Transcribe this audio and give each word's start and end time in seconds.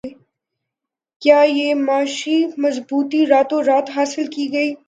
کیا 1.21 1.41
یہ 1.49 1.73
معاشی 1.77 2.37
مضبوطی 2.57 3.25
راتوں 3.25 3.61
رات 3.63 3.89
حاصل 3.95 4.25
کی 4.27 4.45
گئی 4.53 4.73